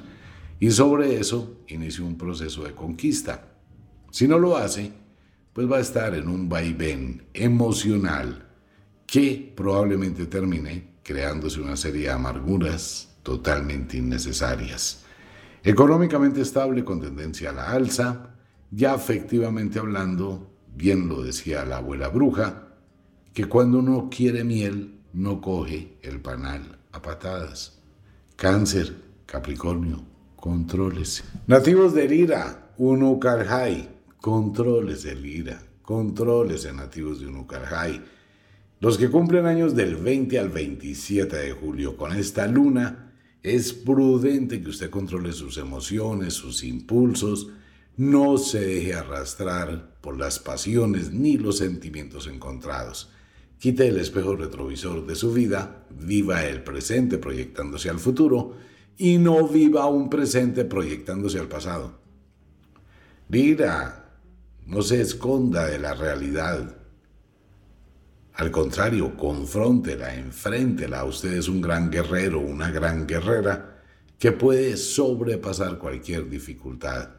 [0.60, 3.52] Y sobre eso inicie un proceso de conquista.
[4.12, 4.94] Si no lo hace,
[5.54, 8.48] pues va a estar en un vaivén emocional
[9.08, 15.05] que probablemente termine creándose una serie de amarguras totalmente innecesarias.
[15.66, 18.36] Económicamente estable con tendencia a la alza,
[18.70, 22.68] ya efectivamente hablando, bien lo decía la abuela bruja,
[23.34, 27.80] que cuando uno quiere miel no coge el panal a patadas.
[28.36, 30.04] Cáncer, Capricornio,
[30.36, 31.24] controles.
[31.48, 33.90] Nativos de Lira, Unucarjay,
[34.22, 38.06] controles de Lira, controles de nativos de Unucarjay.
[38.82, 43.05] Los que cumplen años del 20 al 27 de julio con esta luna,
[43.46, 47.50] es prudente que usted controle sus emociones, sus impulsos,
[47.96, 53.12] no se deje arrastrar por las pasiones ni los sentimientos encontrados.
[53.60, 58.56] Quite el espejo retrovisor de su vida, viva el presente proyectándose al futuro
[58.98, 62.00] y no viva un presente proyectándose al pasado.
[63.30, 64.18] Mira,
[64.66, 66.78] no se esconda de la realidad.
[68.38, 71.06] Al contrario, confróntela, enfréntela.
[71.06, 73.82] Usted es un gran guerrero, una gran guerrera
[74.20, 77.12] que puede sobrepasar cualquier dificultad.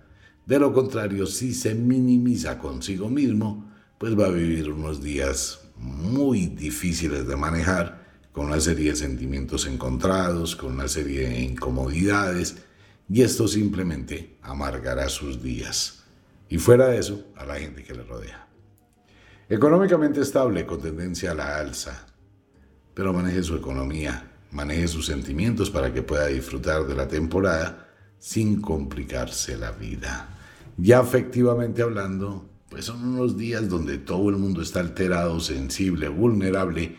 [0.44, 6.46] De lo contrario, si se minimiza consigo mismo, pues va a vivir unos días muy
[6.48, 12.58] difíciles de manejar, con una serie de sentimientos encontrados, con una serie de incomodidades,
[13.08, 16.04] y esto simplemente amargará sus días.
[16.50, 18.45] Y fuera de eso, a la gente que le rodea.
[19.48, 22.04] Económicamente estable, con tendencia a la alza,
[22.94, 27.86] pero maneje su economía, maneje sus sentimientos para que pueda disfrutar de la temporada
[28.18, 30.28] sin complicarse la vida.
[30.76, 36.96] Ya efectivamente hablando, pues son unos días donde todo el mundo está alterado, sensible, vulnerable,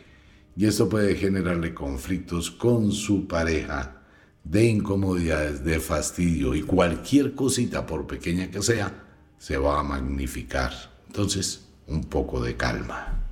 [0.55, 4.03] y esto puede generarle conflictos con su pareja,
[4.45, 9.03] de incomodidades, de fastidio, y cualquier cosita, por pequeña que sea,
[9.37, 10.71] se va a magnificar.
[11.07, 13.23] Entonces, un poco de calma.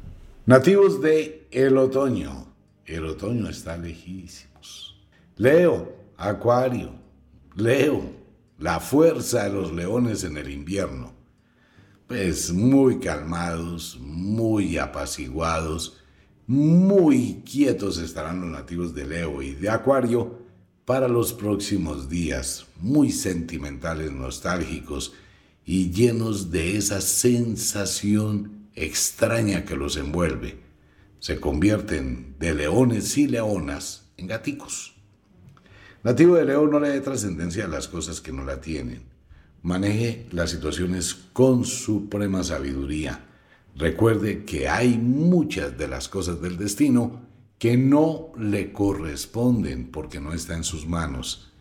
[0.45, 2.53] Nativos de el otoño.
[2.85, 4.99] El otoño está lejísimos.
[5.37, 6.91] Leo, Acuario,
[7.55, 8.01] Leo,
[8.59, 11.15] la fuerza de los leones en el invierno
[12.07, 15.97] pues muy calmados, muy apaciguados,
[16.47, 20.45] muy quietos estarán los nativos de Leo y de Acuario
[20.85, 25.13] para los próximos días, muy sentimentales, nostálgicos
[25.65, 30.59] y llenos de esa sensación extraña que los envuelve.
[31.19, 34.95] Se convierten de leones y leonas en gaticos.
[36.03, 39.15] Nativo de Leo no le dé trascendencia a las cosas que no la tienen
[39.65, 43.25] maneje las situaciones con suprema sabiduría.
[43.75, 47.23] Recuerde que hay muchas de las cosas del destino
[47.57, 51.51] que no le corresponden porque no está en sus manos.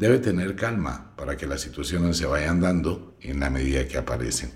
[0.00, 4.50] Debe tener calma para que las situaciones se vayan dando en la medida que aparecen.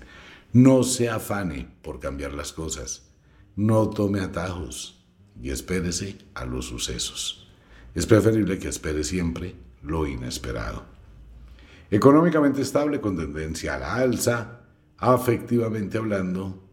[0.53, 3.11] No se afane por cambiar las cosas.
[3.55, 5.05] No tome atajos
[5.39, 7.47] y espérese a los sucesos.
[7.93, 10.83] Es preferible que espere siempre lo inesperado.
[11.91, 14.61] Económicamente estable con tendencia a la alza,
[14.97, 16.67] afectivamente hablando,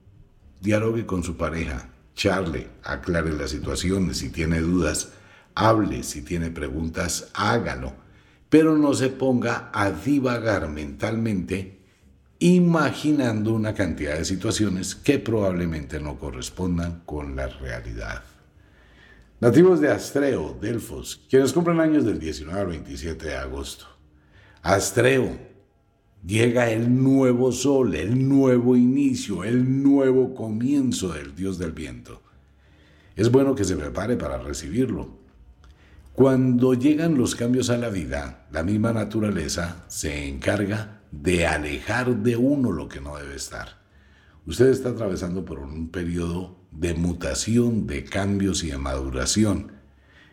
[0.63, 5.13] dialogue con su pareja, charle, aclare las situaciones, si tiene dudas,
[5.55, 8.01] hable, si tiene preguntas, hágalo,
[8.53, 11.79] pero no se ponga a divagar mentalmente
[12.39, 18.23] imaginando una cantidad de situaciones que probablemente no correspondan con la realidad.
[19.41, 23.87] Nativos de Astreo, Delfos, quienes cumplen años del 19 al 27 de agosto.
[24.61, 25.31] Astreo,
[26.23, 32.21] llega el nuevo sol, el nuevo inicio, el nuevo comienzo del Dios del viento.
[33.17, 35.22] Es bueno que se prepare para recibirlo.
[36.15, 42.37] Cuando llegan los cambios a la vida, la misma naturaleza se encarga de alejar de
[42.37, 43.81] uno lo que no debe estar.
[44.47, 49.73] Usted está atravesando por un periodo de mutación, de cambios y de maduración.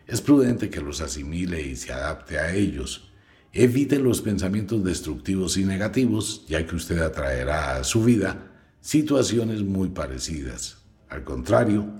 [0.06, 3.10] Es prudente que los asimile y se adapte a ellos
[3.52, 9.88] Evite los pensamientos destructivos y negativos, ya que usted atraerá a su vida situaciones muy
[9.88, 10.78] parecidas.
[11.08, 11.92] Al contrario,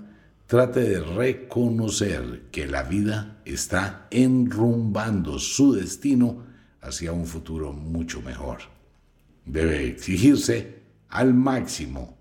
[0.47, 6.45] trate de reconocer que la vida está enrumbando su destino
[6.81, 8.59] hacia un futuro mucho mejor.
[9.45, 12.17] Debe exigirse al máximo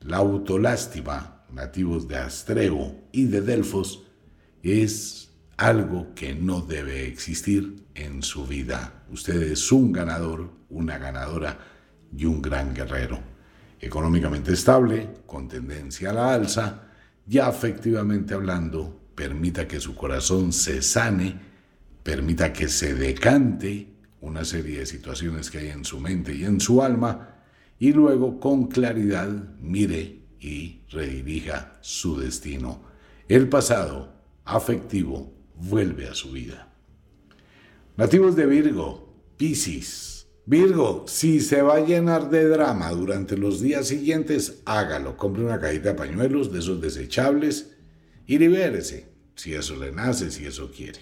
[0.00, 4.04] la autolástima, nativos de Astreo y de Delfos,
[4.62, 9.04] es algo que no debe existir en su vida.
[9.10, 11.58] Usted es un ganador, una ganadora
[12.16, 13.20] y un gran guerrero.
[13.80, 16.88] Económicamente estable, con tendencia a la alza,
[17.26, 21.40] ya afectivamente hablando, permita que su corazón se sane,
[22.02, 23.88] permita que se decante
[24.20, 27.44] una serie de situaciones que hay en su mente y en su alma,
[27.78, 29.28] y luego con claridad
[29.60, 32.82] mire y redirija su destino.
[33.28, 34.12] El pasado
[34.44, 36.72] afectivo vuelve a su vida.
[37.96, 40.26] Nativos de Virgo, Piscis.
[40.44, 45.16] Virgo, si se va a llenar de drama durante los días siguientes, hágalo.
[45.16, 47.71] Compre una cajita de pañuelos de esos desechables
[48.32, 49.04] y libérese,
[49.34, 51.00] si eso le nace, si eso quiere.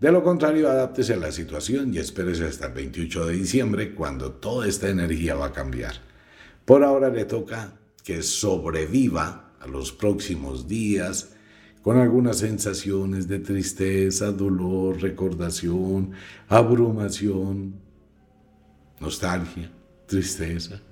[0.00, 4.32] De lo contrario, adáptese a la situación y espérese hasta el 28 de diciembre, cuando
[4.32, 5.92] toda esta energía va a cambiar.
[6.64, 11.36] Por ahora le toca que sobreviva a los próximos días,
[11.82, 16.10] con algunas sensaciones de tristeza, dolor, recordación,
[16.48, 17.76] abrumación,
[18.98, 19.70] nostalgia,
[20.06, 20.82] tristeza.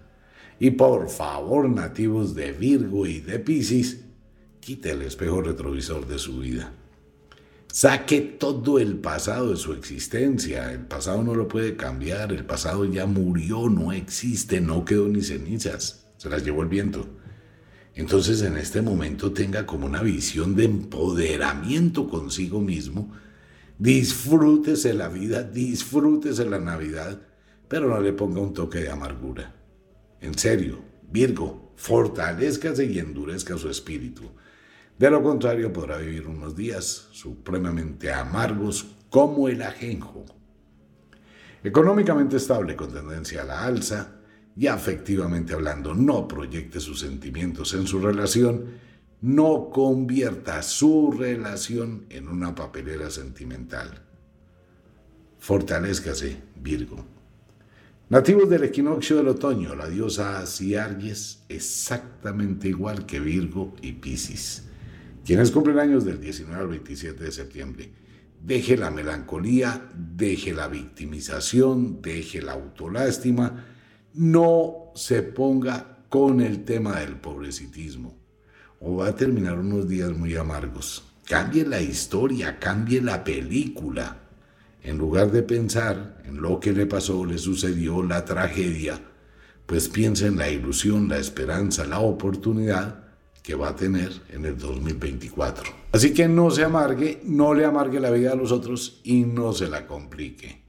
[0.60, 4.04] Y por favor, nativos de Virgo y de Piscis,
[4.68, 6.74] quite el espejo retrovisor de su vida.
[7.72, 10.70] Saque todo el pasado de su existencia.
[10.74, 12.34] El pasado no lo puede cambiar.
[12.34, 16.06] El pasado ya murió, no existe, no quedó ni cenizas.
[16.18, 17.08] Se las llevó el viento.
[17.94, 23.10] Entonces en este momento tenga como una visión de empoderamiento consigo mismo.
[23.78, 27.22] Disfrútese la vida, disfrútese la Navidad,
[27.68, 29.54] pero no le ponga un toque de amargura.
[30.20, 34.30] En serio, Virgo, fortalezcase y endurezca su espíritu.
[34.98, 40.24] De lo contrario, podrá vivir unos días supremamente amargos como el ajenjo.
[41.62, 44.16] Económicamente estable con tendencia a la alza
[44.56, 48.78] y afectivamente hablando, no proyecte sus sentimientos en su relación,
[49.20, 54.02] no convierta su relación en una papelera sentimental.
[55.38, 57.04] Fortalezcase, Virgo.
[58.08, 64.67] Nativos del equinoccio del otoño, la diosa Asiargues, exactamente igual que Virgo y Piscis.
[65.28, 67.92] Quienes cumplen años del 19 al 27 de septiembre.
[68.42, 73.66] Deje la melancolía, deje la victimización, deje la autolástima,
[74.14, 78.16] no se ponga con el tema del pobrecitismo
[78.80, 81.04] o va a terminar unos días muy amargos.
[81.26, 84.20] Cambie la historia, cambie la película.
[84.82, 88.98] En lugar de pensar en lo que le pasó, le sucedió, la tragedia,
[89.66, 93.07] pues piensa en la ilusión, la esperanza, la oportunidad
[93.42, 95.70] que va a tener en el 2024.
[95.92, 99.52] Así que no se amargue, no le amargue la vida a los otros y no
[99.52, 100.62] se la complique.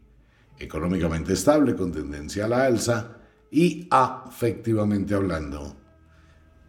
[0.57, 3.17] Económicamente estable, con tendencia a la alza
[3.51, 5.75] y afectivamente hablando,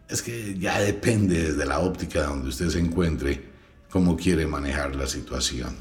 [0.09, 3.41] es que ya depende desde la óptica donde usted se encuentre
[3.89, 5.75] cómo quiere manejar la situación.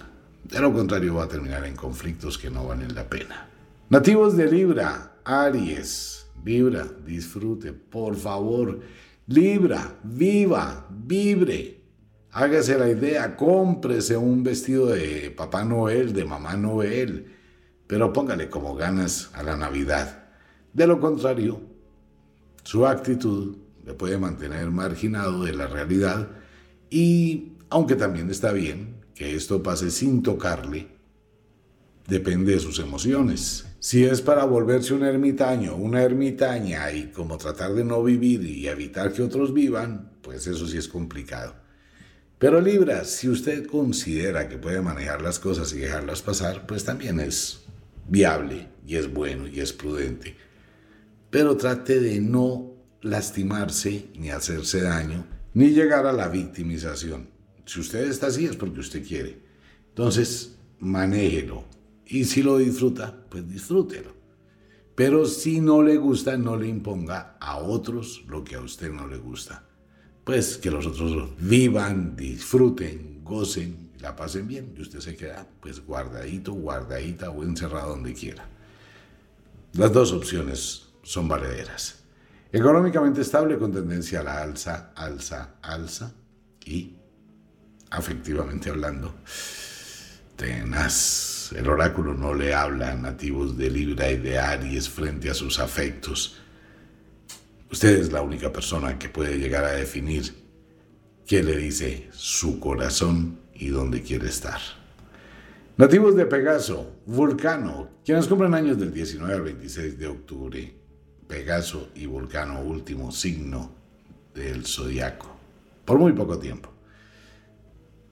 [0.44, 3.48] De lo contrario va a terminar en conflictos que no valen la pena.
[3.88, 8.80] Nativos de Libra, Aries, vibra, disfrute, por favor.
[9.30, 11.84] Libra, viva, vibre.
[12.32, 17.26] Hágase la idea, cómprese un vestido de Papá Noel, de Mamá Noel,
[17.86, 20.24] pero póngale como ganas a la Navidad.
[20.72, 21.60] De lo contrario,
[22.64, 23.56] su actitud
[23.86, 26.28] le puede mantener marginado de la realidad
[26.90, 30.88] y, aunque también está bien, que esto pase sin tocarle
[32.08, 33.69] depende de sus emociones.
[33.82, 38.68] Si es para volverse un ermitaño, una ermitaña y como tratar de no vivir y
[38.68, 41.54] evitar que otros vivan, pues eso sí es complicado.
[42.38, 47.20] Pero Libra, si usted considera que puede manejar las cosas y dejarlas pasar, pues también
[47.20, 47.62] es
[48.06, 50.36] viable y es bueno y es prudente.
[51.30, 57.30] Pero trate de no lastimarse ni hacerse daño, ni llegar a la victimización.
[57.64, 59.38] Si usted está así es porque usted quiere.
[59.88, 61.79] Entonces, manéjelo.
[62.10, 64.12] Y si lo disfruta, pues disfrútelo.
[64.96, 69.06] Pero si no le gusta, no le imponga a otros lo que a usted no
[69.06, 69.64] le gusta.
[70.24, 75.86] Pues que los otros vivan, disfruten, gocen, la pasen bien y usted se queda pues
[75.86, 78.44] guardadito, guardadita o encerrado donde quiera.
[79.74, 82.02] Las dos opciones son valederas.
[82.50, 86.12] Económicamente estable con tendencia a la alza, alza, alza
[86.66, 86.96] y
[87.88, 89.14] afectivamente hablando,
[90.34, 91.39] tenaz.
[91.52, 95.58] El oráculo no le habla a nativos de Libra y de Aries frente a sus
[95.58, 96.36] afectos.
[97.70, 100.32] Usted es la única persona que puede llegar a definir
[101.26, 104.60] qué le dice su corazón y dónde quiere estar.
[105.76, 110.74] Nativos de Pegaso, Vulcano, quienes cumplen años del 19 al 26 de octubre.
[111.26, 113.72] Pegaso y Vulcano, último signo
[114.34, 115.34] del zodiaco,
[115.84, 116.72] por muy poco tiempo.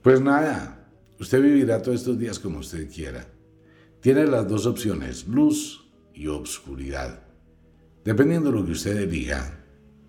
[0.01, 0.78] Pues nada,
[1.19, 3.27] usted vivirá todos estos días como usted quiera.
[4.01, 7.23] Tiene las dos opciones, luz y obscuridad.
[8.03, 9.59] Dependiendo de lo que usted diga,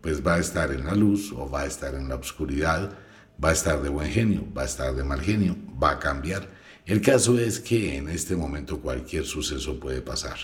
[0.00, 2.96] pues va a estar en la luz o va a estar en la obscuridad,
[3.42, 6.48] va a estar de buen genio, va a estar de mal genio, va a cambiar.
[6.86, 10.38] El caso es que en este momento cualquier suceso puede pasar.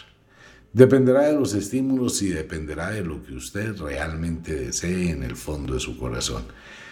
[0.73, 5.75] Dependerá de los estímulos y dependerá de lo que usted realmente desee en el fondo
[5.75, 6.45] de su corazón.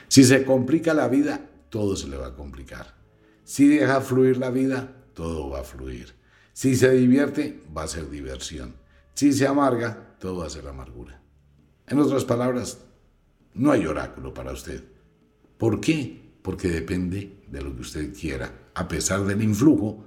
[0.09, 3.04] Si se complica la vida, todo se le va a complicar.
[3.45, 6.15] Si deja fluir la vida, todo va a fluir.
[6.53, 8.75] Si se divierte, va a ser diversión.
[9.15, 11.21] Si se amarga, todo va a ser amargura.
[11.87, 12.79] En otras palabras,
[13.53, 14.83] no hay oráculo para usted.
[15.59, 16.35] ¿Por qué?
[16.43, 18.71] Porque depende de lo que usted quiera.
[18.75, 20.05] A pesar del influjo,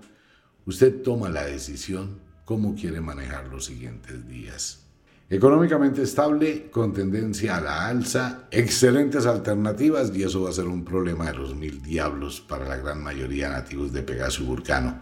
[0.65, 4.86] usted toma la decisión cómo quiere manejar los siguientes días.
[5.29, 10.85] Económicamente estable, con tendencia a la alza, excelentes alternativas y eso va a ser un
[10.85, 15.01] problema de los mil diablos para la gran mayoría nativos de Pegaso y Vulcano.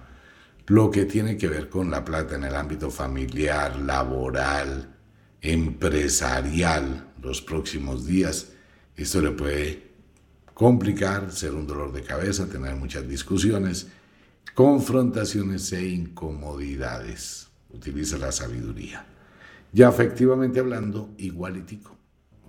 [0.66, 4.96] Lo que tiene que ver con la plata en el ámbito familiar, laboral,
[5.42, 8.48] empresarial, los próximos días,
[8.96, 9.92] esto le puede
[10.56, 13.90] complicar, ser un dolor de cabeza, tener muchas discusiones,
[14.56, 17.48] confrontaciones e incomodidades.
[17.70, 19.06] Utiliza la sabiduría.
[19.76, 21.98] Ya efectivamente hablando, igualitico,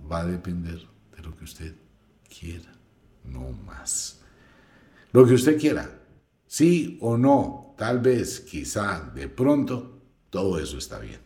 [0.09, 0.79] va a depender
[1.13, 1.75] de lo que usted
[2.39, 2.71] quiera,
[3.25, 4.21] no más.
[5.11, 5.89] Lo que usted quiera,
[6.45, 11.19] sí o no, tal vez, quizá, de pronto, todo eso está bien.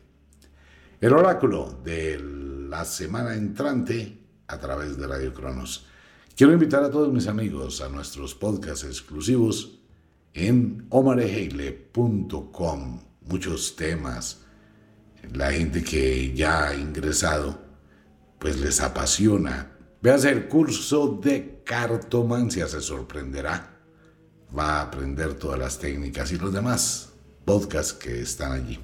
[1.00, 5.86] El oráculo del la semana entrante a través de Radio Cronos.
[6.36, 9.78] Quiero invitar a todos mis amigos a nuestros podcasts exclusivos
[10.34, 13.02] en omareheile.com.
[13.28, 14.41] Muchos temas.
[15.34, 17.60] La gente que ya ha ingresado,
[18.40, 19.72] pues les apasiona.
[20.02, 23.80] Veas el curso de cartomancia, se sorprenderá.
[24.58, 27.14] Va a aprender todas las técnicas y los demás
[27.46, 28.80] podcasts que están allí.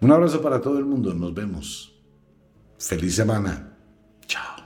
[0.00, 1.94] Un abrazo para todo el mundo, nos vemos.
[2.78, 3.76] Feliz semana.
[4.26, 4.63] Chao.